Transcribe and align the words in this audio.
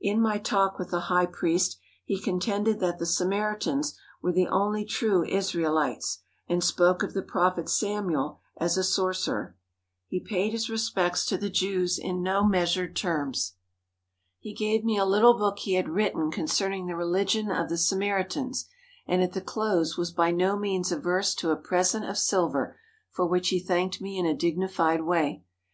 In 0.00 0.22
my 0.22 0.38
talk 0.38 0.78
with 0.78 0.90
the 0.90 1.00
high 1.12 1.26
priest 1.26 1.78
he 2.02 2.18
contended 2.18 2.80
that 2.80 2.98
the 2.98 3.04
Samaritans 3.04 3.94
were 4.22 4.32
the 4.32 4.48
only 4.48 4.86
true 4.86 5.22
Israelites, 5.22 6.22
and 6.48 6.64
spoke 6.64 7.02
of 7.02 7.12
the 7.12 7.20
prophet 7.20 7.68
Samuel 7.68 8.40
as 8.56 8.78
a 8.78 8.82
sorcerer. 8.82 9.54
He 10.08 10.18
paid 10.18 10.52
his 10.52 10.70
respects 10.70 11.26
to 11.26 11.34
151 11.34 11.44
THE 11.44 11.86
HOLY 12.30 12.40
LAND 12.40 12.54
AND 12.56 12.68
SYRIA 12.70 12.86
the 12.86 12.86
Jews 12.86 12.86
in 12.86 12.86
no 12.86 12.86
measured 12.86 12.96
terms. 12.96 13.52
He 14.38 14.54
gave 14.54 14.82
me 14.82 14.96
a 14.96 15.04
little 15.04 15.34
book 15.36 15.58
he 15.58 15.74
had 15.74 15.90
written 15.90 16.30
concerning 16.30 16.86
the 16.86 16.96
religion 16.96 17.50
of 17.50 17.68
the 17.68 17.76
Samaritans, 17.76 18.70
and 19.06 19.22
at 19.22 19.34
the 19.34 19.42
close 19.42 19.98
was 19.98 20.10
by 20.10 20.30
no 20.30 20.56
means 20.58 20.90
averse 20.90 21.34
to 21.34 21.50
a 21.50 21.56
present 21.56 22.06
of 22.06 22.16
silver 22.16 22.78
for 23.10 23.26
which 23.26 23.50
he 23.50 23.60
thanked 23.60 24.00
me 24.00 24.16
in 24.18 24.24
a 24.24 24.32
dignified 24.34 25.02
way. 25.02 25.44